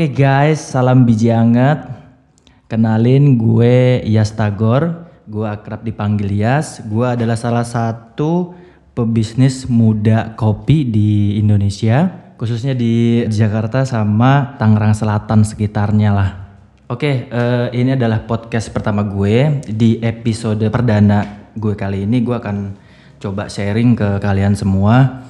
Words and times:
Oke 0.00 0.16
guys, 0.16 0.64
salam 0.64 1.04
biji 1.04 1.28
anget. 1.28 1.84
Kenalin 2.72 3.36
gue 3.36 4.00
Yas 4.08 4.32
Tagor, 4.32 5.12
gue 5.28 5.44
akrab 5.44 5.84
dipanggil 5.84 6.40
Yas. 6.40 6.80
Gue 6.88 7.04
adalah 7.04 7.36
salah 7.36 7.68
satu 7.68 8.56
pebisnis 8.96 9.68
muda 9.68 10.32
kopi 10.40 10.88
di 10.88 11.36
Indonesia, 11.36 12.32
khususnya 12.40 12.72
di 12.72 13.28
Jakarta 13.28 13.84
sama 13.84 14.56
Tangerang 14.56 14.96
Selatan 14.96 15.44
sekitarnya 15.44 16.16
lah. 16.16 16.30
Oke, 16.88 17.28
eh, 17.28 17.68
ini 17.76 17.92
adalah 17.92 18.24
podcast 18.24 18.72
pertama 18.72 19.04
gue. 19.04 19.60
Di 19.68 20.00
episode 20.00 20.64
perdana 20.72 21.52
gue 21.52 21.76
kali 21.76 22.08
ini 22.08 22.24
gue 22.24 22.40
akan 22.40 22.56
coba 23.20 23.52
sharing 23.52 23.92
ke 23.92 24.16
kalian 24.16 24.56
semua 24.56 25.28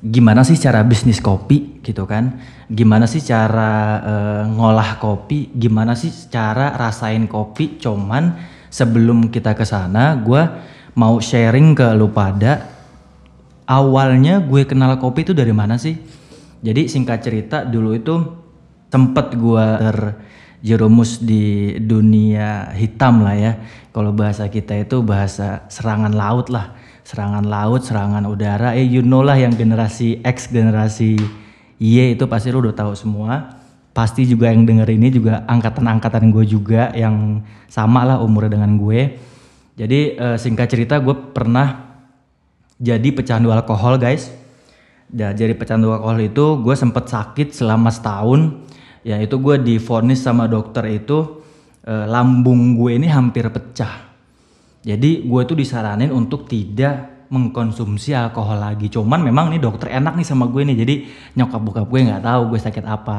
gimana 0.00 0.40
sih 0.48 0.56
cara 0.56 0.80
bisnis 0.80 1.20
kopi 1.20 1.84
gitu 1.84 2.08
kan 2.08 2.40
gimana 2.70 3.10
sih 3.10 3.18
cara 3.20 3.98
uh, 4.00 4.42
ngolah 4.46 5.02
kopi? 5.02 5.50
Gimana 5.50 5.98
sih 5.98 6.14
cara 6.30 6.72
rasain 6.78 7.26
kopi? 7.26 7.82
Cuman 7.82 8.38
sebelum 8.70 9.28
kita 9.28 9.58
ke 9.58 9.66
sana 9.66 10.14
gue 10.14 10.42
mau 10.94 11.18
sharing 11.18 11.74
ke 11.74 11.86
lu 11.98 12.14
pada 12.14 12.70
awalnya 13.66 14.38
gue 14.38 14.62
kenal 14.66 14.94
kopi 15.02 15.26
itu 15.26 15.34
dari 15.34 15.50
mana 15.50 15.74
sih? 15.76 15.98
Jadi 16.62 16.86
singkat 16.86 17.18
cerita 17.26 17.66
dulu 17.66 17.90
itu 17.98 18.14
sempet 18.90 19.34
gue 19.34 19.66
terjerumus 19.80 21.18
di 21.18 21.74
dunia 21.82 22.70
hitam 22.74 23.26
lah 23.26 23.34
ya. 23.34 23.52
Kalau 23.90 24.14
bahasa 24.14 24.46
kita 24.46 24.78
itu 24.78 25.02
bahasa 25.02 25.66
serangan 25.66 26.14
laut 26.14 26.46
lah. 26.46 26.78
Serangan 27.00 27.42
laut, 27.42 27.82
serangan 27.82 28.22
udara, 28.22 28.78
eh 28.78 28.86
you 28.86 29.02
know 29.02 29.18
lah 29.18 29.34
yang 29.34 29.50
generasi 29.50 30.22
X, 30.22 30.46
generasi 30.46 31.18
Y 31.80 32.12
itu 32.12 32.28
pasti 32.28 32.52
lu 32.52 32.60
udah 32.60 32.76
tahu 32.76 32.92
semua. 32.92 33.56
Pasti 33.90 34.28
juga 34.28 34.52
yang 34.52 34.68
denger 34.68 34.86
ini 34.92 35.08
juga 35.10 35.42
angkatan-angkatan 35.48 36.30
gue 36.30 36.44
juga 36.46 36.92
yang 36.94 37.42
sama 37.66 38.04
lah 38.04 38.20
umurnya 38.20 38.60
dengan 38.60 38.76
gue. 38.76 39.16
Jadi 39.74 40.20
uh, 40.20 40.36
singkat 40.36 40.68
cerita 40.68 41.00
gue 41.00 41.16
pernah 41.32 41.98
jadi 42.76 43.08
pecandu 43.10 43.48
alkohol 43.50 43.96
guys. 43.96 44.28
Dan 45.10 45.34
jadi 45.34 45.56
pecandu 45.58 45.90
alkohol 45.90 46.20
itu 46.22 46.62
gue 46.62 46.76
sempet 46.76 47.10
sakit 47.10 47.56
selama 47.56 47.90
setahun. 47.90 48.62
Ya 49.02 49.16
itu 49.18 49.40
gue 49.40 49.56
difonis 49.58 50.20
sama 50.20 50.46
dokter 50.46 50.84
itu 50.92 51.40
uh, 51.88 52.06
lambung 52.06 52.76
gue 52.76 53.00
ini 53.00 53.08
hampir 53.08 53.48
pecah 53.48 54.10
jadi 54.80 55.28
gue 55.28 55.42
tuh 55.44 55.56
disaranin 55.56 56.08
untuk 56.08 56.48
tidak 56.48 57.19
mengkonsumsi 57.30 58.12
alkohol 58.12 58.58
lagi. 58.58 58.90
Cuman 58.90 59.22
memang 59.22 59.54
nih 59.54 59.62
dokter 59.62 59.94
enak 59.94 60.18
nih 60.18 60.26
sama 60.26 60.50
gue 60.50 60.66
nih. 60.66 60.76
Jadi 60.82 60.94
nyokap 61.38 61.60
bokap 61.62 61.86
gue 61.86 62.00
nggak 62.10 62.22
tahu 62.26 62.42
gue 62.54 62.60
sakit 62.60 62.84
apa. 62.84 63.18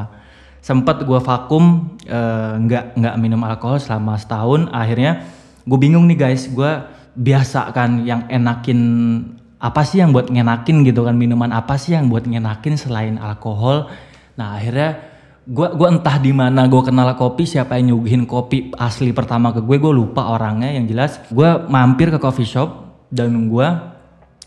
Sempet 0.62 1.02
gue 1.02 1.18
vakum 1.18 1.96
eh, 2.06 2.52
nggak 2.60 2.84
uh, 2.94 2.96
nggak 3.00 3.14
minum 3.18 3.40
alkohol 3.42 3.80
selama 3.80 4.20
setahun. 4.20 4.68
Akhirnya 4.70 5.24
gue 5.64 5.78
bingung 5.80 6.04
nih 6.06 6.28
guys. 6.28 6.46
Gue 6.52 6.70
biasa 7.16 7.72
kan 7.72 8.04
yang 8.04 8.28
enakin 8.28 8.80
apa 9.62 9.82
sih 9.86 10.02
yang 10.02 10.10
buat 10.10 10.26
ngenakin 10.28 10.82
gitu 10.82 11.06
kan 11.06 11.14
minuman 11.14 11.54
apa 11.54 11.78
sih 11.78 11.94
yang 11.94 12.10
buat 12.12 12.28
ngenakin 12.28 12.74
selain 12.76 13.16
alkohol. 13.16 13.88
Nah 14.34 14.58
akhirnya 14.58 15.12
gua 15.46 15.74
gua 15.74 15.92
entah 15.92 16.18
di 16.18 16.34
mana 16.34 16.66
gua 16.66 16.82
kenal 16.82 17.06
kopi 17.14 17.46
siapa 17.46 17.78
yang 17.78 17.94
nyuguhin 17.94 18.26
kopi 18.26 18.74
asli 18.74 19.10
pertama 19.14 19.50
ke 19.50 19.58
gue 19.58 19.76
gue 19.78 19.92
lupa 19.92 20.30
orangnya 20.30 20.70
yang 20.70 20.86
jelas 20.86 21.18
gua 21.30 21.66
mampir 21.66 22.14
ke 22.14 22.18
coffee 22.22 22.46
shop 22.46 22.90
dan 23.10 23.34
gua 23.50 23.91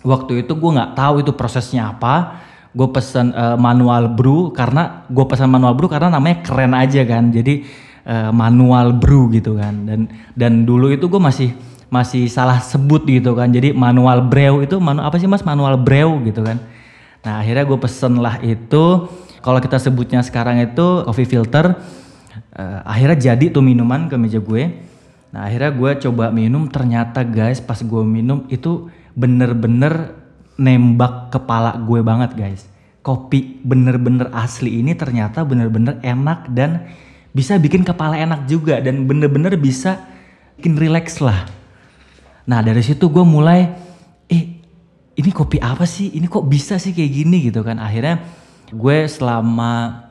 waktu 0.05 0.45
itu 0.45 0.53
gua 0.53 0.71
nggak 0.77 0.91
tahu 0.93 1.25
itu 1.25 1.31
prosesnya 1.33 1.89
apa. 1.91 2.45
Gue 2.75 2.91
pesen 2.91 3.31
uh, 3.31 3.55
manual 3.55 4.11
brew 4.11 4.51
karena 4.51 5.07
gue 5.07 5.23
pesan 5.23 5.47
manual 5.47 5.79
brew 5.79 5.87
karena 5.87 6.11
namanya 6.11 6.43
keren 6.43 6.75
aja 6.75 7.07
kan. 7.07 7.31
Jadi 7.31 7.63
uh, 8.03 8.35
manual 8.35 8.91
brew 8.99 9.31
gitu 9.31 9.55
kan. 9.55 9.87
Dan 9.87 10.11
dan 10.35 10.67
dulu 10.67 10.91
itu 10.91 11.07
gue 11.07 11.15
masih 11.15 11.55
masih 11.87 12.27
salah 12.27 12.59
sebut 12.59 13.07
gitu 13.07 13.31
kan. 13.31 13.47
Jadi 13.47 13.71
manual 13.71 14.27
brew 14.27 14.59
itu 14.59 14.75
manu 14.83 14.99
apa 15.07 15.15
sih 15.15 15.23
mas? 15.23 15.47
Manual 15.47 15.79
brew 15.79 16.19
gitu 16.27 16.43
kan. 16.43 16.59
Nah 17.23 17.39
akhirnya 17.39 17.63
gue 17.63 17.79
pesen 17.79 18.19
lah 18.19 18.43
itu. 18.43 19.07
Kalau 19.39 19.59
kita 19.63 19.79
sebutnya 19.79 20.19
sekarang 20.19 20.59
itu 20.59 21.07
coffee 21.07 21.31
filter 21.31 21.79
uh, 22.59 22.79
akhirnya 22.83 23.31
jadi 23.31 23.55
tuh 23.55 23.63
minuman 23.63 24.11
ke 24.11 24.19
meja 24.19 24.43
gue. 24.43 24.83
Nah 25.31 25.47
akhirnya 25.47 25.71
gue 25.71 25.91
coba 26.11 26.27
minum. 26.27 26.67
Ternyata 26.67 27.23
guys 27.23 27.63
pas 27.63 27.79
gue 27.79 28.03
minum 28.03 28.43
itu 28.51 28.91
bener-bener 29.15 30.13
nembak 30.59 31.31
kepala 31.31 31.79
gue 31.81 31.99
banget 32.03 32.35
guys. 32.35 32.67
Kopi 33.01 33.61
bener-bener 33.63 34.29
asli 34.35 34.81
ini 34.83 34.93
ternyata 34.93 35.47
bener-bener 35.47 35.97
enak 36.03 36.51
dan 36.51 36.89
bisa 37.31 37.55
bikin 37.59 37.83
kepala 37.83 38.19
enak 38.19 38.47
juga 38.47 38.79
dan 38.83 39.07
bener-bener 39.07 39.55
bisa 39.55 40.03
bikin 40.59 40.75
relax 40.75 41.19
lah. 41.23 41.47
Nah 42.47 42.59
dari 42.61 42.83
situ 42.83 43.07
gue 43.11 43.25
mulai 43.25 43.71
eh 44.27 44.43
ini 45.15 45.31
kopi 45.31 45.63
apa 45.63 45.87
sih? 45.87 46.11
Ini 46.15 46.27
kok 46.27 46.47
bisa 46.47 46.75
sih 46.75 46.91
kayak 46.91 47.11
gini? 47.11 47.37
Gitu 47.51 47.63
kan. 47.63 47.79
Akhirnya 47.79 48.23
gue 48.71 48.97
selama 49.05 50.05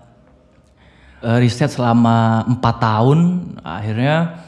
uh, 1.25 1.38
riset 1.41 1.72
selama 1.72 2.44
empat 2.47 2.76
tahun 2.78 3.19
akhirnya 3.65 4.44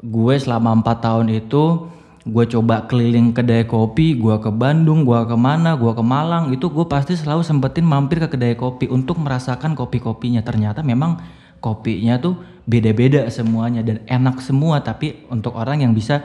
gue 0.00 0.34
selama 0.38 0.70
empat 0.80 1.02
tahun 1.02 1.26
itu 1.34 1.95
gue 2.26 2.44
coba 2.50 2.90
keliling 2.90 3.30
kedai 3.30 3.64
kopi 3.70 4.18
gue 4.18 4.36
ke 4.42 4.50
Bandung 4.50 5.06
gue 5.06 5.20
ke 5.24 5.36
mana 5.38 5.78
gue 5.78 5.92
ke 5.94 6.02
Malang 6.02 6.50
itu 6.50 6.66
gue 6.66 6.86
pasti 6.90 7.14
selalu 7.14 7.46
sempetin 7.46 7.86
mampir 7.86 8.18
ke 8.18 8.34
kedai 8.34 8.58
kopi 8.58 8.90
untuk 8.90 9.22
merasakan 9.22 9.78
kopi-kopinya 9.78 10.42
ternyata 10.42 10.82
memang 10.82 11.22
kopinya 11.62 12.18
tuh 12.18 12.34
beda-beda 12.66 13.30
semuanya 13.30 13.86
dan 13.86 14.02
enak 14.10 14.42
semua 14.42 14.82
tapi 14.82 15.22
untuk 15.30 15.54
orang 15.54 15.86
yang 15.86 15.94
bisa 15.94 16.18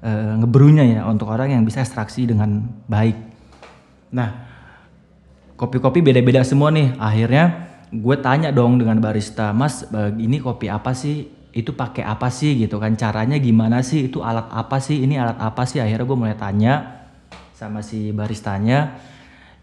uh, 0.00 0.40
ngebrunya 0.40 0.98
ya 0.98 1.00
untuk 1.04 1.28
orang 1.28 1.52
yang 1.52 1.68
bisa 1.68 1.84
ekstraksi 1.84 2.24
dengan 2.24 2.64
baik 2.88 3.20
nah 4.08 4.52
kopi-kopi 5.62 6.02
beda-beda 6.02 6.42
semua 6.42 6.74
nih. 6.74 6.98
Akhirnya 6.98 7.70
gue 7.94 8.16
tanya 8.18 8.50
dong 8.50 8.82
dengan 8.82 8.98
barista, 8.98 9.54
Mas, 9.54 9.86
ini 10.18 10.42
kopi 10.42 10.66
apa 10.66 10.90
sih? 10.90 11.30
Itu 11.52 11.76
pakai 11.76 12.02
apa 12.02 12.32
sih 12.32 12.56
gitu 12.56 12.80
kan? 12.80 12.96
Caranya 12.96 13.36
gimana 13.36 13.84
sih? 13.84 14.08
Itu 14.08 14.24
alat 14.24 14.48
apa 14.48 14.80
sih? 14.80 15.04
Ini 15.04 15.20
alat 15.20 15.38
apa 15.38 15.62
sih? 15.68 15.78
Akhirnya 15.78 16.08
gue 16.08 16.18
mulai 16.18 16.36
tanya 16.36 17.04
sama 17.52 17.84
si 17.84 18.10
baristanya. 18.10 18.96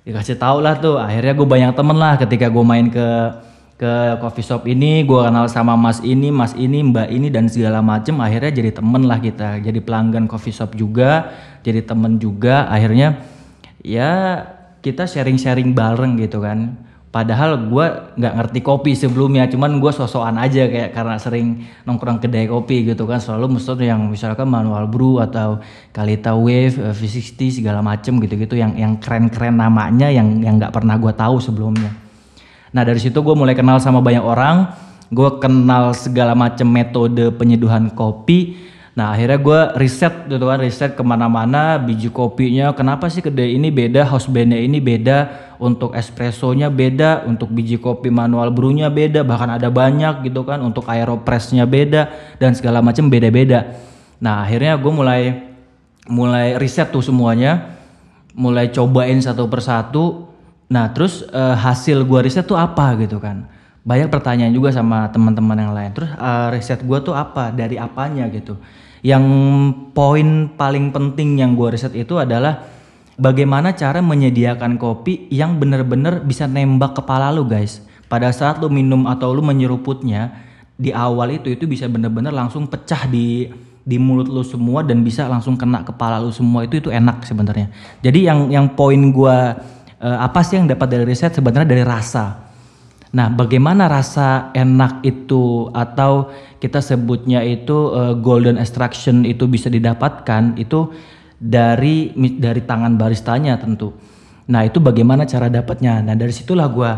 Dikasih 0.06 0.38
tau 0.38 0.62
lah 0.62 0.78
tuh. 0.78 1.02
Akhirnya 1.02 1.34
gue 1.34 1.48
banyak 1.50 1.72
temen 1.74 1.98
lah 1.98 2.16
ketika 2.22 2.48
gue 2.48 2.64
main 2.64 2.88
ke 2.88 3.08
ke 3.80 4.20
coffee 4.20 4.44
shop 4.44 4.68
ini 4.68 5.08
gue 5.08 5.22
kenal 5.24 5.48
sama 5.48 5.80
mas 5.80 6.04
ini 6.04 6.36
mas 6.36 6.52
ini 6.52 6.84
mbak 6.84 7.16
ini 7.16 7.32
dan 7.32 7.48
segala 7.48 7.80
macem 7.80 8.20
akhirnya 8.20 8.52
jadi 8.52 8.76
temen 8.76 9.08
lah 9.08 9.24
kita 9.24 9.64
jadi 9.64 9.80
pelanggan 9.80 10.28
coffee 10.28 10.52
shop 10.52 10.76
juga 10.76 11.32
jadi 11.64 11.88
temen 11.88 12.20
juga 12.20 12.68
akhirnya 12.68 13.24
ya 13.80 14.44
kita 14.80 15.08
sharing-sharing 15.08 15.76
bareng 15.76 16.20
gitu 16.20 16.40
kan. 16.40 16.80
Padahal 17.10 17.58
gue 17.58 17.86
nggak 18.22 18.34
ngerti 18.38 18.60
kopi 18.62 18.94
sebelumnya, 18.94 19.50
cuman 19.50 19.82
gue 19.82 19.90
sosokan 19.90 20.38
aja 20.38 20.70
kayak 20.70 20.94
karena 20.94 21.18
sering 21.18 21.66
nongkrong 21.82 22.22
kedai 22.22 22.46
kopi 22.46 22.86
gitu 22.86 23.10
kan. 23.10 23.18
Selalu 23.18 23.58
mesti 23.58 23.82
yang 23.82 24.14
misalkan 24.14 24.46
manual 24.46 24.86
brew 24.86 25.18
atau 25.18 25.58
Kalita 25.90 26.38
Wave, 26.38 26.78
eh, 26.78 26.94
V60 26.94 27.66
segala 27.66 27.82
macem 27.82 28.14
gitu-gitu 28.22 28.54
yang 28.54 28.78
yang 28.78 29.02
keren-keren 29.02 29.58
namanya 29.58 30.14
yang 30.14 30.38
yang 30.46 30.62
nggak 30.62 30.70
pernah 30.70 31.02
gue 31.02 31.10
tahu 31.10 31.42
sebelumnya. 31.42 31.90
Nah 32.78 32.86
dari 32.86 33.02
situ 33.02 33.18
gue 33.26 33.34
mulai 33.34 33.58
kenal 33.58 33.82
sama 33.82 34.06
banyak 34.06 34.22
orang, 34.22 34.70
gue 35.10 35.30
kenal 35.42 35.98
segala 35.98 36.38
macam 36.38 36.70
metode 36.70 37.34
penyeduhan 37.34 37.90
kopi 37.90 38.70
Nah 38.98 39.14
akhirnya 39.14 39.40
gue 39.40 39.60
riset 39.78 40.26
gitu 40.26 40.46
kan, 40.50 40.60
riset 40.60 40.98
ke 40.98 41.04
mana-mana 41.06 41.78
biji 41.78 42.10
kopinya, 42.10 42.74
kenapa 42.74 43.08
sih 43.08 43.22
kedai 43.22 43.56
ini 43.56 43.70
beda, 43.70 44.04
house 44.04 44.26
bandnya 44.26 44.58
ini 44.58 44.82
beda, 44.82 45.30
untuk 45.62 45.94
espressonya 45.94 46.72
beda, 46.72 47.28
untuk 47.30 47.54
biji 47.54 47.78
kopi 47.78 48.10
manual 48.10 48.50
brewnya 48.50 48.90
beda, 48.90 49.22
bahkan 49.22 49.56
ada 49.56 49.70
banyak 49.70 50.26
gitu 50.26 50.42
kan, 50.42 50.60
untuk 50.66 50.90
aeropressnya 50.90 51.70
beda 51.70 52.10
dan 52.42 52.58
segala 52.58 52.82
macam 52.82 53.08
beda-beda. 53.08 53.78
Nah 54.20 54.44
akhirnya 54.44 54.76
gue 54.76 54.92
mulai 54.92 55.22
mulai 56.10 56.58
riset 56.58 56.90
tuh 56.90 57.06
semuanya, 57.06 57.78
mulai 58.34 58.74
cobain 58.74 59.22
satu 59.22 59.46
persatu. 59.46 60.28
Nah 60.70 60.90
terus 60.92 61.24
uh, 61.30 61.56
hasil 61.56 62.04
gue 62.04 62.20
riset 62.26 62.44
tuh 62.44 62.58
apa 62.58 62.98
gitu 62.98 63.22
kan? 63.22 63.59
Banyak 63.84 64.12
pertanyaan 64.12 64.52
juga 64.52 64.76
sama 64.76 65.08
teman-teman 65.10 65.58
yang 65.58 65.74
lain. 65.74 65.92
Terus 65.96 66.12
uh, 66.20 66.52
riset 66.52 66.84
gue 66.84 67.00
tuh 67.00 67.16
apa? 67.16 67.52
Dari 67.56 67.80
apanya 67.80 68.28
gitu? 68.28 68.60
Yang 69.00 69.24
poin 69.96 70.52
paling 70.60 70.92
penting 70.92 71.40
yang 71.40 71.56
gue 71.56 71.72
riset 71.72 71.96
itu 71.96 72.20
adalah 72.20 72.68
bagaimana 73.16 73.76
cara 73.76 74.04
menyediakan 74.04 74.76
kopi 74.76 75.28
yang 75.32 75.60
benar-benar 75.60 76.24
bisa 76.24 76.48
nembak 76.48 77.00
kepala 77.00 77.32
lu 77.32 77.48
guys. 77.48 77.84
Pada 78.10 78.34
saat 78.34 78.58
lu 78.60 78.68
minum 78.68 79.06
atau 79.06 79.32
lu 79.32 79.46
menyeruputnya 79.46 80.34
di 80.80 80.96
awal 80.96 81.36
itu 81.36 81.52
itu 81.52 81.68
bisa 81.68 81.86
benar-benar 81.92 82.32
langsung 82.32 82.66
pecah 82.66 83.06
di 83.06 83.52
di 83.84 83.98
mulut 84.00 84.28
lu 84.32 84.44
semua 84.44 84.84
dan 84.86 85.04
bisa 85.04 85.28
langsung 85.28 85.60
kena 85.60 85.84
kepala 85.84 86.20
lu 86.20 86.32
semua 86.32 86.64
itu 86.68 86.80
itu 86.80 86.90
enak 86.92 87.24
sebenarnya. 87.28 87.72
Jadi 88.04 88.20
yang 88.28 88.52
yang 88.52 88.66
poin 88.76 89.00
gue 89.00 89.38
uh, 90.00 90.18
apa 90.20 90.40
sih 90.44 90.60
yang 90.60 90.68
dapat 90.68 90.88
dari 90.88 91.06
riset 91.08 91.36
sebenarnya 91.36 91.68
dari 91.68 91.84
rasa. 91.84 92.49
Nah, 93.10 93.26
bagaimana 93.34 93.90
rasa 93.90 94.54
enak 94.54 95.02
itu 95.02 95.74
atau 95.74 96.30
kita 96.62 96.78
sebutnya 96.78 97.42
itu 97.42 97.90
uh, 97.90 98.14
golden 98.14 98.62
extraction 98.62 99.26
itu 99.26 99.50
bisa 99.50 99.66
didapatkan 99.66 100.54
itu 100.62 100.94
dari 101.42 102.14
dari 102.38 102.62
tangan 102.62 103.02
baristanya 103.02 103.58
tentu. 103.58 103.98
Nah, 104.54 104.62
itu 104.62 104.78
bagaimana 104.78 105.26
cara 105.26 105.50
dapatnya? 105.50 106.06
Nah, 106.06 106.14
dari 106.14 106.30
situlah 106.30 106.70
gue 106.70 106.92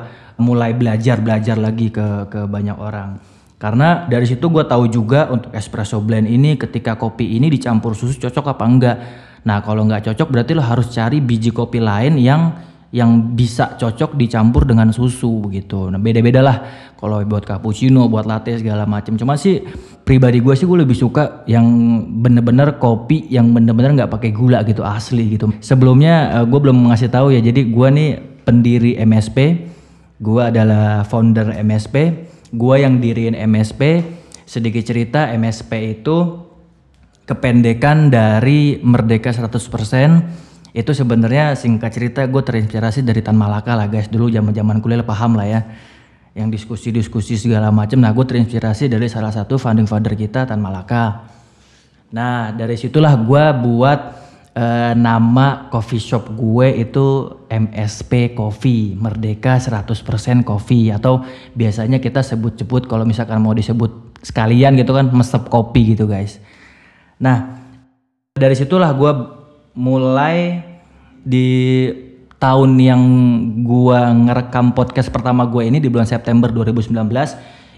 mulai 0.44 0.76
belajar 0.76 1.24
belajar 1.24 1.56
lagi 1.56 1.88
ke 1.88 2.28
ke 2.28 2.44
banyak 2.44 2.76
orang. 2.76 3.16
Karena 3.56 4.10
dari 4.10 4.26
situ 4.28 4.52
gue 4.52 4.66
tahu 4.68 4.90
juga 4.92 5.32
untuk 5.32 5.54
espresso 5.56 6.02
blend 6.04 6.28
ini 6.28 6.58
ketika 6.58 6.98
kopi 6.98 7.38
ini 7.40 7.48
dicampur 7.48 7.96
susu 7.96 8.20
cocok 8.20 8.58
apa 8.58 8.66
enggak. 8.68 8.98
Nah, 9.48 9.64
kalau 9.64 9.88
nggak 9.88 10.12
cocok 10.12 10.28
berarti 10.28 10.52
lo 10.60 10.64
harus 10.66 10.92
cari 10.92 11.24
biji 11.24 11.56
kopi 11.56 11.80
lain 11.80 12.20
yang 12.20 12.71
yang 12.92 13.36
bisa 13.40 13.80
cocok 13.80 14.20
dicampur 14.20 14.68
dengan 14.68 14.92
susu 14.92 15.48
begitu. 15.48 15.88
Nah 15.88 15.96
beda-beda 15.96 16.44
lah 16.44 16.58
kalau 17.00 17.24
buat 17.24 17.48
cappuccino, 17.48 18.12
buat 18.12 18.28
latte 18.28 18.60
segala 18.60 18.84
macam. 18.84 19.16
Cuma 19.16 19.40
sih 19.40 19.64
pribadi 20.04 20.44
gue 20.44 20.52
sih 20.60 20.68
gue 20.68 20.84
lebih 20.84 21.00
suka 21.00 21.48
yang 21.48 21.66
bener-bener 22.20 22.76
kopi 22.76 23.32
yang 23.32 23.56
bener-bener 23.56 23.96
nggak 23.96 24.12
pakai 24.12 24.36
gula 24.36 24.60
gitu 24.68 24.84
asli 24.84 25.40
gitu. 25.40 25.48
Sebelumnya 25.64 26.44
eh, 26.44 26.46
gue 26.46 26.60
belum 26.60 26.92
ngasih 26.92 27.08
tahu 27.08 27.32
ya. 27.32 27.40
Jadi 27.40 27.72
gue 27.72 27.88
nih 27.88 28.10
pendiri 28.44 29.00
MSP, 29.00 29.38
gue 30.20 30.42
adalah 30.44 31.08
founder 31.08 31.56
MSP, 31.64 31.96
gue 32.52 32.76
yang 32.76 33.00
diriin 33.00 33.40
MSP. 33.40 34.04
Sedikit 34.44 34.84
cerita 34.84 35.32
MSP 35.32 36.04
itu 36.04 36.44
kependekan 37.24 38.12
dari 38.12 38.84
Merdeka 38.84 39.32
100% 39.32 40.51
itu 40.72 40.92
sebenarnya 40.96 41.52
singkat 41.60 41.92
cerita 41.92 42.24
gue 42.24 42.40
terinspirasi 42.40 43.04
dari 43.04 43.20
Tan 43.20 43.36
Malaka 43.36 43.76
lah 43.76 43.92
guys. 43.92 44.08
Dulu 44.08 44.32
zaman 44.32 44.56
zaman 44.56 44.80
kuliah 44.80 45.04
paham 45.04 45.36
lah 45.36 45.48
ya. 45.48 45.62
Yang 46.32 46.64
diskusi-diskusi 46.64 47.36
segala 47.36 47.76
macam. 47.76 48.00
Nah 48.00 48.16
gue 48.16 48.24
terinspirasi 48.24 48.88
dari 48.88 49.12
salah 49.12 49.36
satu 49.36 49.60
founding 49.60 49.84
father 49.84 50.16
kita 50.16 50.48
Tan 50.48 50.64
Malaka. 50.64 51.28
Nah 52.16 52.56
dari 52.56 52.80
situlah 52.80 53.20
gue 53.20 53.44
buat 53.68 54.00
uh, 54.56 54.96
nama 54.96 55.68
coffee 55.68 56.00
shop 56.00 56.40
gue 56.40 56.88
itu 56.88 57.36
MSP 57.52 58.32
Coffee 58.32 58.96
Merdeka 58.96 59.60
100% 59.60 59.92
Coffee. 60.48 60.88
Atau 60.96 61.28
biasanya 61.52 62.00
kita 62.00 62.24
sebut-sebut 62.24 62.88
kalau 62.88 63.04
misalkan 63.04 63.44
mau 63.44 63.52
disebut 63.52 64.24
sekalian 64.24 64.80
gitu 64.80 64.96
kan 64.96 65.12
mesep 65.12 65.52
kopi 65.52 66.00
gitu 66.00 66.08
guys. 66.08 66.40
Nah 67.20 67.60
dari 68.32 68.56
situlah 68.56 68.96
gue 68.96 69.41
mulai 69.76 70.66
di 71.22 71.88
tahun 72.42 72.76
yang 72.82 73.04
gua 73.62 74.10
ngerekam 74.12 74.74
podcast 74.74 75.14
pertama 75.14 75.46
gue 75.46 75.70
ini 75.70 75.78
di 75.78 75.88
bulan 75.88 76.10
September 76.10 76.50
2019 76.50 76.98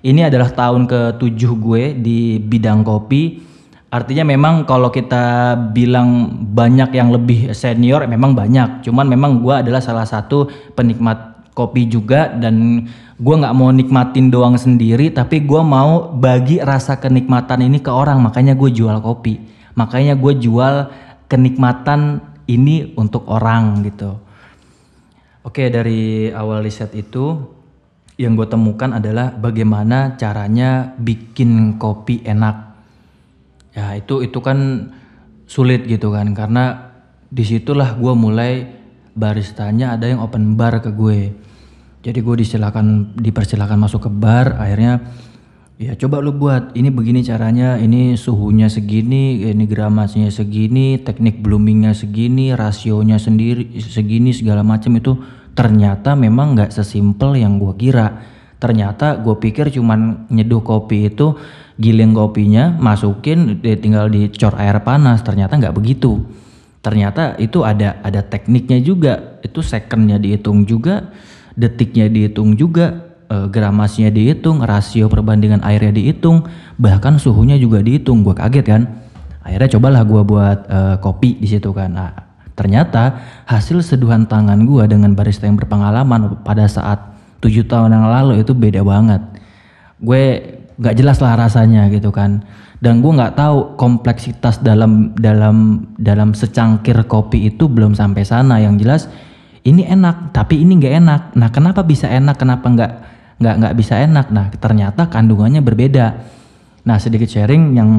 ini 0.04 0.20
adalah 0.20 0.52
tahun 0.52 0.84
ke-7 0.84 1.42
gue 1.64 1.84
di 1.96 2.36
bidang 2.36 2.84
kopi. 2.84 3.40
Artinya 3.88 4.28
memang 4.28 4.68
kalau 4.68 4.92
kita 4.92 5.56
bilang 5.72 6.28
banyak 6.52 6.92
yang 6.92 7.08
lebih 7.08 7.56
senior 7.56 8.04
memang 8.04 8.36
banyak. 8.36 8.84
Cuman 8.84 9.08
memang 9.08 9.40
gue 9.40 9.56
adalah 9.56 9.80
salah 9.80 10.04
satu 10.04 10.52
penikmat 10.76 11.48
kopi 11.56 11.88
juga 11.88 12.36
dan 12.36 12.84
gue 13.16 13.36
nggak 13.38 13.56
mau 13.56 13.72
nikmatin 13.72 14.28
doang 14.28 14.58
sendiri 14.58 15.14
tapi 15.14 15.46
gue 15.46 15.62
mau 15.62 16.12
bagi 16.12 16.60
rasa 16.60 17.00
kenikmatan 17.00 17.64
ini 17.64 17.80
ke 17.80 17.88
orang. 17.88 18.20
Makanya 18.20 18.60
gue 18.60 18.76
jual 18.76 19.00
kopi. 19.00 19.40
Makanya 19.80 20.20
gue 20.20 20.36
jual 20.36 20.92
kenikmatan 21.28 22.22
ini 22.48 22.94
untuk 23.00 23.28
orang 23.32 23.84
gitu. 23.86 24.20
Oke 25.44 25.68
dari 25.68 26.32
awal 26.32 26.64
riset 26.64 26.96
itu 26.96 27.36
yang 28.16 28.38
gue 28.38 28.46
temukan 28.46 28.94
adalah 28.96 29.34
bagaimana 29.34 30.16
caranya 30.16 30.94
bikin 30.96 31.82
kopi 31.82 32.24
enak. 32.24 32.78
Ya 33.74 33.98
itu 33.98 34.22
itu 34.22 34.40
kan 34.40 34.90
sulit 35.50 35.84
gitu 35.90 36.14
kan 36.14 36.32
karena 36.32 36.94
di 37.28 37.44
situlah 37.44 37.98
gue 37.98 38.14
mulai 38.14 38.70
baristanya 39.18 39.98
ada 39.98 40.08
yang 40.08 40.22
open 40.22 40.56
bar 40.56 40.80
ke 40.80 40.94
gue. 40.94 41.34
Jadi 42.04 42.20
gue 42.20 42.36
disilakan 42.40 43.18
dipersilakan 43.18 43.80
masuk 43.80 44.08
ke 44.08 44.12
bar 44.12 44.60
akhirnya 44.60 45.02
Ya 45.84 46.00
coba 46.00 46.24
lu 46.24 46.32
buat 46.32 46.72
ini 46.80 46.88
begini 46.88 47.28
caranya, 47.28 47.76
ini 47.76 48.16
suhunya 48.16 48.72
segini, 48.72 49.44
ini 49.44 49.68
gramasinya 49.68 50.32
segini, 50.32 50.96
teknik 50.96 51.44
bloomingnya 51.44 51.92
segini, 51.92 52.56
rasionya 52.56 53.20
sendiri 53.20 53.68
segini 53.84 54.32
segala 54.32 54.64
macam 54.64 54.96
itu 54.96 55.20
ternyata 55.52 56.16
memang 56.16 56.56
nggak 56.56 56.72
sesimpel 56.72 57.36
yang 57.36 57.60
gua 57.60 57.76
kira. 57.76 58.08
Ternyata 58.64 59.20
gue 59.20 59.36
pikir 59.44 59.76
cuman 59.76 60.32
nyeduh 60.32 60.64
kopi 60.64 61.12
itu 61.12 61.36
giling 61.76 62.16
kopinya, 62.16 62.72
masukin, 62.80 63.60
tinggal 63.60 64.08
dicor 64.08 64.56
air 64.56 64.80
panas. 64.88 65.20
Ternyata 65.20 65.60
nggak 65.60 65.76
begitu. 65.76 66.24
Ternyata 66.80 67.36
itu 67.44 67.68
ada 67.68 68.00
ada 68.00 68.24
tekniknya 68.24 68.80
juga. 68.80 69.44
Itu 69.44 69.60
secondnya 69.60 70.16
dihitung 70.16 70.64
juga, 70.64 71.12
detiknya 71.60 72.08
dihitung 72.08 72.56
juga 72.56 73.13
e, 73.30 73.36
gramasinya 73.48 74.12
dihitung, 74.12 74.64
rasio 74.64 75.08
perbandingan 75.08 75.64
airnya 75.64 75.94
dihitung, 75.94 76.48
bahkan 76.80 77.20
suhunya 77.20 77.60
juga 77.60 77.84
dihitung. 77.84 78.24
Gue 78.24 78.36
kaget 78.36 78.66
kan. 78.66 78.82
Akhirnya 79.44 79.70
cobalah 79.76 80.02
gue 80.08 80.22
buat 80.24 80.60
e, 80.68 80.80
kopi 81.04 81.40
di 81.40 81.48
situ 81.48 81.76
kan. 81.76 81.92
Nah, 81.92 82.12
ternyata 82.56 83.20
hasil 83.46 83.84
seduhan 83.84 84.30
tangan 84.30 84.64
gue 84.64 84.84
dengan 84.88 85.12
barista 85.18 85.50
yang 85.50 85.60
berpengalaman 85.60 86.44
pada 86.48 86.68
saat 86.70 87.00
tujuh 87.44 87.68
tahun 87.68 87.92
yang 87.92 88.08
lalu 88.08 88.40
itu 88.40 88.56
beda 88.56 88.82
banget. 88.88 89.20
Gue 90.00 90.24
nggak 90.80 90.96
jelas 90.96 91.20
lah 91.20 91.36
rasanya 91.36 91.92
gitu 91.92 92.10
kan. 92.10 92.44
Dan 92.84 93.00
gue 93.00 93.12
nggak 93.16 93.40
tahu 93.40 93.80
kompleksitas 93.80 94.60
dalam 94.60 95.16
dalam 95.16 95.88
dalam 95.96 96.36
secangkir 96.36 97.08
kopi 97.08 97.48
itu 97.48 97.68
belum 97.72 97.96
sampai 97.96 98.24
sana. 98.28 98.60
Yang 98.60 98.76
jelas 98.84 99.02
ini 99.64 99.88
enak, 99.88 100.36
tapi 100.36 100.60
ini 100.60 100.76
nggak 100.76 100.96
enak. 101.00 101.22
Nah, 101.40 101.48
kenapa 101.48 101.88
bisa 101.88 102.12
enak? 102.12 102.36
Kenapa 102.36 102.68
nggak 102.68 102.92
nggak 103.44 103.56
nggak 103.60 103.76
bisa 103.76 104.00
enak. 104.00 104.32
Nah 104.32 104.48
ternyata 104.56 105.12
kandungannya 105.12 105.60
berbeda. 105.60 106.06
Nah 106.88 106.98
sedikit 106.98 107.28
sharing 107.28 107.76
yang 107.76 107.92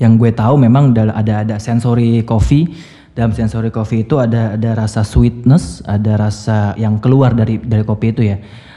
yang 0.00 0.16
gue 0.16 0.32
tahu 0.32 0.56
memang 0.56 0.96
ada 0.96 1.44
ada 1.44 1.56
sensory 1.60 2.24
coffee. 2.24 2.72
Dalam 3.16 3.32
sensory 3.32 3.72
coffee 3.72 4.04
itu 4.04 4.20
ada 4.20 4.56
ada 4.56 4.76
rasa 4.76 5.00
sweetness, 5.00 5.80
ada 5.88 6.20
rasa 6.20 6.76
yang 6.76 7.00
keluar 7.00 7.32
dari 7.32 7.60
dari 7.60 7.84
kopi 7.84 8.12
itu 8.12 8.24
ya. 8.24 8.36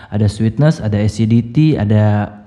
Ada 0.10 0.32
sweetness, 0.32 0.80
ada 0.80 0.96
acidity, 0.96 1.76
ada 1.76 2.40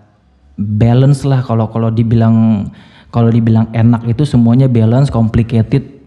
balance 0.56 1.24
lah 1.28 1.44
kalau 1.44 1.68
kalau 1.68 1.92
dibilang 1.92 2.68
kalau 3.12 3.28
dibilang 3.28 3.68
enak 3.76 4.08
itu 4.08 4.24
semuanya 4.24 4.72
balance, 4.72 5.12
complicated. 5.12 6.00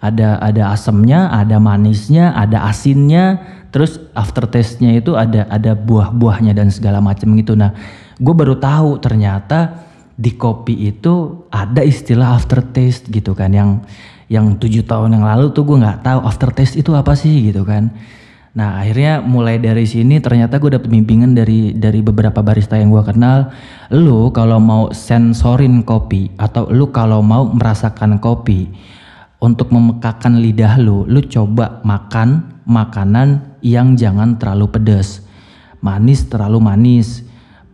Ada 0.00 0.40
ada 0.40 0.72
asemnya, 0.72 1.32
ada 1.32 1.56
manisnya, 1.60 2.32
ada 2.36 2.68
asinnya, 2.68 3.40
terus 3.74 3.98
aftertaste-nya 4.14 5.02
itu 5.02 5.18
ada 5.18 5.50
ada 5.50 5.74
buah-buahnya 5.74 6.54
dan 6.54 6.70
segala 6.70 7.02
macam 7.02 7.34
gitu. 7.34 7.58
Nah 7.58 7.74
gue 8.22 8.30
baru 8.30 8.54
tahu 8.54 9.02
ternyata 9.02 9.82
di 10.14 10.38
kopi 10.38 10.94
itu 10.94 11.42
ada 11.50 11.82
istilah 11.82 12.38
aftertaste 12.38 13.10
gitu 13.10 13.34
kan. 13.34 13.50
Yang 13.50 13.82
yang 14.30 14.54
tujuh 14.62 14.86
tahun 14.86 15.18
yang 15.18 15.26
lalu 15.26 15.50
tuh 15.50 15.66
gue 15.66 15.82
nggak 15.82 16.06
tahu 16.06 16.22
aftertaste 16.22 16.78
itu 16.78 16.94
apa 16.94 17.18
sih 17.18 17.50
gitu 17.50 17.66
kan. 17.66 17.90
Nah 18.54 18.78
akhirnya 18.78 19.18
mulai 19.18 19.58
dari 19.58 19.82
sini 19.90 20.22
ternyata 20.22 20.62
gue 20.62 20.78
dapet 20.78 20.86
bimbingan 20.86 21.34
dari 21.34 21.74
dari 21.74 21.98
beberapa 21.98 22.46
barista 22.46 22.78
yang 22.78 22.94
gue 22.94 23.02
kenal. 23.02 23.50
Lu 23.90 24.30
kalau 24.30 24.62
mau 24.62 24.94
sensorin 24.94 25.82
kopi 25.82 26.30
atau 26.38 26.70
lu 26.70 26.94
kalau 26.94 27.26
mau 27.26 27.50
merasakan 27.50 28.22
kopi 28.22 28.70
untuk 29.44 29.68
memekakan 29.68 30.40
lidah 30.40 30.80
lu 30.80 31.04
lu 31.04 31.20
coba 31.28 31.84
makan 31.84 32.56
makanan 32.64 33.60
yang 33.60 33.92
jangan 33.92 34.40
terlalu 34.40 34.72
pedas. 34.72 35.20
Manis 35.84 36.24
terlalu 36.32 36.64
manis, 36.64 37.20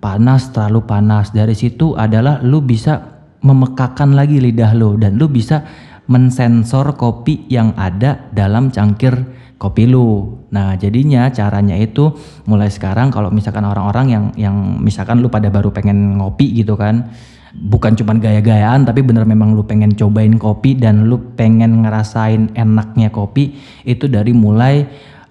panas 0.02 0.50
terlalu 0.50 0.82
panas. 0.82 1.30
Dari 1.30 1.54
situ 1.54 1.94
adalah 1.94 2.42
lu 2.42 2.58
bisa 2.58 3.22
memekakan 3.40 4.18
lagi 4.18 4.42
lidah 4.42 4.74
lo 4.74 4.98
dan 4.98 5.14
lu 5.14 5.30
bisa 5.30 5.62
mensensor 6.10 6.98
kopi 6.98 7.46
yang 7.46 7.70
ada 7.78 8.26
dalam 8.34 8.74
cangkir 8.74 9.14
kopi 9.62 9.86
lu. 9.86 10.42
Nah, 10.50 10.74
jadinya 10.74 11.30
caranya 11.30 11.78
itu 11.78 12.10
mulai 12.50 12.66
sekarang 12.66 13.14
kalau 13.14 13.30
misalkan 13.30 13.62
orang-orang 13.62 14.06
yang 14.10 14.24
yang 14.34 14.56
misalkan 14.82 15.22
lu 15.22 15.30
pada 15.30 15.46
baru 15.54 15.70
pengen 15.70 16.18
ngopi 16.18 16.50
gitu 16.50 16.74
kan, 16.74 17.14
bukan 17.50 17.98
cuman 17.98 18.22
gaya-gayaan 18.22 18.86
tapi 18.86 19.02
bener 19.02 19.26
memang 19.26 19.58
lu 19.58 19.66
pengen 19.66 19.90
cobain 19.98 20.38
kopi 20.38 20.78
dan 20.78 21.10
lu 21.10 21.18
pengen 21.34 21.82
ngerasain 21.82 22.54
enaknya 22.54 23.10
kopi 23.10 23.58
itu 23.82 24.06
dari 24.06 24.30
mulai 24.30 24.86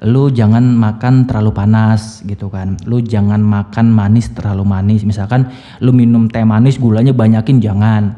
lu 0.08 0.32
jangan 0.32 0.64
makan 0.64 1.28
terlalu 1.28 1.52
panas 1.52 2.24
gitu 2.24 2.48
kan. 2.48 2.80
Lu 2.88 3.04
jangan 3.04 3.44
makan 3.44 3.92
manis 3.92 4.32
terlalu 4.32 4.64
manis. 4.64 5.04
Misalkan 5.04 5.52
lu 5.84 5.92
minum 5.92 6.32
teh 6.32 6.48
manis 6.48 6.80
gulanya 6.80 7.12
banyakin 7.12 7.60
jangan. 7.60 8.16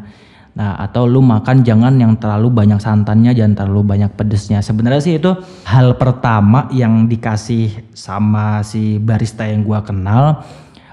Nah, 0.52 0.76
atau 0.84 1.08
lu 1.08 1.24
makan 1.24 1.64
jangan 1.64 1.96
yang 1.96 2.20
terlalu 2.20 2.52
banyak 2.52 2.78
santannya, 2.84 3.32
jangan 3.32 3.56
terlalu 3.56 3.96
banyak 3.96 4.12
pedesnya. 4.20 4.60
Sebenarnya 4.60 5.00
sih 5.00 5.16
itu 5.16 5.32
hal 5.64 5.96
pertama 5.96 6.68
yang 6.76 7.08
dikasih 7.08 7.96
sama 7.96 8.60
si 8.62 9.00
barista 9.00 9.48
yang 9.48 9.64
gua 9.64 9.80
kenal 9.80 10.44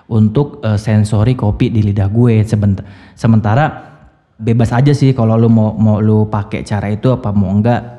untuk 0.08 0.64
uh, 0.64 0.80
sensori 0.80 1.36
kopi 1.36 1.68
di 1.68 1.84
lidah 1.84 2.08
gue. 2.08 2.40
Sebentar, 2.44 2.84
sementara 3.12 3.64
bebas 4.40 4.72
aja 4.72 4.92
sih 4.96 5.12
kalau 5.12 5.36
lu 5.36 5.52
mau 5.52 5.76
mau 5.76 6.00
lu 6.00 6.24
pakai 6.26 6.64
cara 6.64 6.88
itu 6.88 7.12
apa 7.12 7.30
mau 7.32 7.52
enggak. 7.52 7.96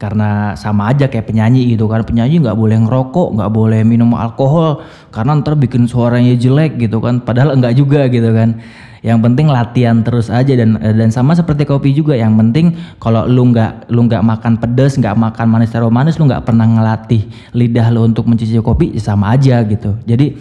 Karena 0.00 0.56
sama 0.56 0.88
aja 0.88 1.12
kayak 1.12 1.28
penyanyi 1.28 1.76
gitu 1.76 1.84
kan. 1.84 2.00
Penyanyi 2.00 2.40
nggak 2.40 2.56
boleh 2.56 2.88
ngerokok 2.88 3.36
nggak 3.36 3.50
boleh 3.52 3.84
minum 3.84 4.16
alkohol. 4.16 4.80
Karena 5.12 5.36
ntar 5.36 5.60
bikin 5.60 5.84
suaranya 5.84 6.32
jelek 6.40 6.80
gitu 6.80 7.04
kan. 7.04 7.20
Padahal 7.20 7.52
enggak 7.52 7.76
juga 7.76 8.08
gitu 8.08 8.32
kan. 8.32 8.56
Yang 9.04 9.18
penting 9.28 9.46
latihan 9.48 10.00
terus 10.04 10.28
aja 10.28 10.56
dan 10.56 10.80
dan 10.80 11.12
sama 11.12 11.36
seperti 11.36 11.68
kopi 11.68 11.92
juga. 11.92 12.16
Yang 12.16 12.32
penting 12.32 12.66
kalau 12.96 13.28
lu 13.28 13.52
nggak 13.52 13.92
lu 13.92 14.08
nggak 14.08 14.24
makan 14.24 14.56
pedas 14.56 14.96
nggak 14.96 15.16
makan 15.20 15.46
manis 15.52 15.68
terlalu 15.68 15.92
manis 15.92 16.16
lu 16.16 16.24
nggak 16.24 16.48
pernah 16.48 16.64
ngelatih 16.64 17.28
lidah 17.52 17.92
lu 17.92 18.08
untuk 18.08 18.24
mencicipi 18.24 18.64
kopi 18.64 18.96
sama 18.96 19.36
aja 19.36 19.60
gitu. 19.68 20.00
Jadi 20.08 20.32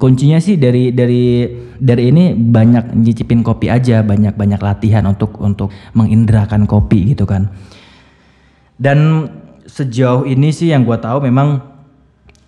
kuncinya 0.00 0.40
sih 0.40 0.56
dari 0.56 0.96
dari 0.96 1.44
dari 1.76 2.02
ini 2.08 2.32
banyak 2.32 2.96
nyicipin 2.96 3.44
kopi 3.44 3.68
aja 3.68 4.00
banyak 4.00 4.32
banyak 4.32 4.60
latihan 4.60 5.04
untuk 5.04 5.36
untuk 5.44 5.68
mengindrakan 5.92 6.64
kopi 6.64 7.12
gitu 7.12 7.28
kan 7.28 7.52
dan 8.80 9.28
sejauh 9.68 10.24
ini 10.24 10.50
sih 10.50 10.72
yang 10.72 10.88
gue 10.88 10.96
tahu 10.96 11.28
memang 11.28 11.74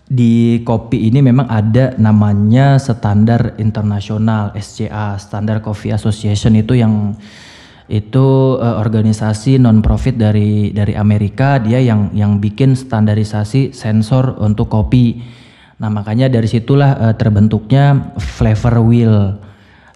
di 0.07 0.63
kopi 0.63 1.11
ini 1.11 1.19
memang 1.19 1.51
ada 1.51 1.99
namanya 1.99 2.79
standar 2.79 3.59
internasional 3.59 4.55
SCA 4.55 5.19
Standard 5.19 5.67
Coffee 5.67 5.91
Association 5.91 6.55
itu 6.55 6.79
yang 6.79 7.19
itu 7.87 8.59
uh, 8.59 8.83
organisasi 8.83 9.63
non 9.63 9.83
profit 9.83 10.19
dari 10.19 10.75
dari 10.75 10.95
Amerika 10.95 11.59
dia 11.59 11.79
yang 11.83 12.11
yang 12.15 12.39
bikin 12.39 12.75
standarisasi 12.79 13.75
sensor 13.75 14.39
untuk 14.39 14.71
kopi. 14.71 15.23
Nah 15.77 15.89
makanya 15.93 16.33
dari 16.33 16.49
situlah 16.49 16.97
uh, 16.97 17.15
terbentuknya 17.17 18.15
flavor 18.17 18.81
wheel 18.81 19.37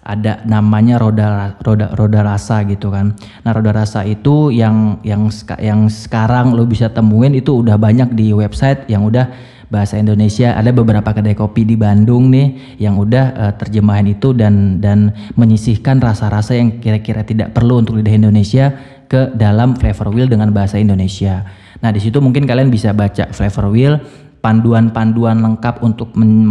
ada 0.00 0.40
namanya 0.48 0.96
roda 0.96 1.54
roda 1.60 1.92
roda 1.94 2.20
rasa 2.24 2.64
gitu 2.64 2.88
kan. 2.88 3.12
Nah, 3.44 3.50
roda 3.52 3.70
rasa 3.70 4.02
itu 4.08 4.48
yang 4.48 4.98
yang 5.04 5.28
yang 5.60 5.86
sekarang 5.92 6.56
lo 6.56 6.64
bisa 6.64 6.88
temuin 6.88 7.36
itu 7.36 7.60
udah 7.60 7.76
banyak 7.76 8.16
di 8.16 8.32
website 8.32 8.88
yang 8.88 9.04
udah 9.04 9.28
bahasa 9.68 10.00
Indonesia. 10.00 10.56
Ada 10.56 10.72
beberapa 10.72 11.12
kedai 11.12 11.36
kopi 11.36 11.68
di 11.68 11.76
Bandung 11.76 12.32
nih 12.32 12.80
yang 12.82 12.96
udah 12.96 13.24
uh, 13.36 13.52
terjemahan 13.60 14.08
itu 14.08 14.32
dan 14.32 14.80
dan 14.80 15.12
menyisihkan 15.36 16.00
rasa-rasa 16.00 16.56
yang 16.56 16.80
kira-kira 16.80 17.22
tidak 17.22 17.52
perlu 17.52 17.84
untuk 17.84 18.00
lidah 18.00 18.16
Indonesia 18.16 18.72
ke 19.06 19.30
dalam 19.36 19.76
flavor 19.76 20.10
wheel 20.10 20.26
dengan 20.26 20.50
bahasa 20.50 20.80
Indonesia. 20.80 21.44
Nah, 21.80 21.90
di 21.92 22.00
situ 22.02 22.18
mungkin 22.20 22.44
kalian 22.44 22.68
bisa 22.68 22.92
baca 22.92 23.32
flavor 23.32 23.72
wheel, 23.72 24.00
panduan-panduan 24.40 25.40
lengkap 25.44 25.84
untuk 25.84 26.16
men 26.16 26.50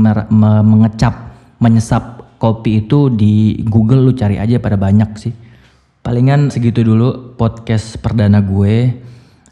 mengecap, 0.63 1.33
menyesap 1.57 2.37
kopi 2.39 2.87
itu 2.87 3.11
di 3.11 3.59
Google 3.67 4.09
lu 4.09 4.13
cari 4.15 4.39
aja 4.39 4.57
pada 4.57 4.79
banyak 4.79 5.11
sih. 5.19 5.33
Palingan 5.99 6.47
segitu 6.47 6.81
dulu 6.81 7.35
podcast 7.35 7.99
perdana 7.99 8.39
gue. 8.39 8.95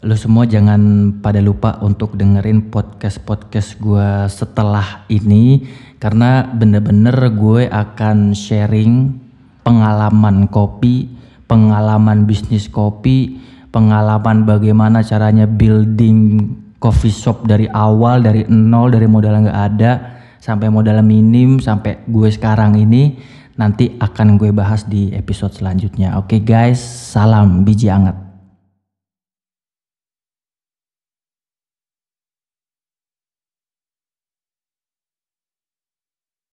Lu 0.06 0.14
semua 0.14 0.46
jangan 0.46 1.10
pada 1.18 1.42
lupa 1.42 1.76
untuk 1.82 2.14
dengerin 2.14 2.70
podcast-podcast 2.70 3.82
gue 3.82 4.30
setelah 4.30 5.02
ini 5.10 5.66
karena 5.98 6.46
bener-bener 6.46 7.18
gue 7.34 7.66
akan 7.66 8.30
sharing 8.30 9.18
pengalaman 9.66 10.46
kopi, 10.46 11.10
pengalaman 11.50 12.30
bisnis 12.30 12.70
kopi, 12.70 13.42
pengalaman 13.74 14.46
bagaimana 14.46 15.02
caranya 15.02 15.50
building 15.50 16.46
coffee 16.78 17.12
shop 17.12 17.46
dari 17.46 17.66
awal 17.66 18.22
dari 18.22 18.46
nol 18.46 18.94
dari 18.94 19.06
modal 19.10 19.42
nggak 19.42 19.60
ada 19.74 19.92
sampai 20.38 20.70
modal 20.70 21.02
minim 21.02 21.58
sampai 21.58 22.06
gue 22.06 22.28
sekarang 22.30 22.78
ini 22.78 23.18
nanti 23.58 23.98
akan 23.98 24.38
gue 24.38 24.54
bahas 24.54 24.86
di 24.86 25.10
episode 25.10 25.50
selanjutnya. 25.50 26.14
Oke 26.14 26.38
okay 26.38 26.40
guys, 26.46 26.78
salam 26.78 27.66
biji 27.66 27.90
anget. 27.90 28.27